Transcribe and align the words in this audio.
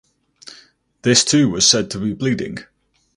This 1.03 1.23
too 1.23 1.47
was 1.51 1.67
said 1.69 1.91
to 1.91 1.99
be 1.99 2.13
bleeding. 2.15 2.57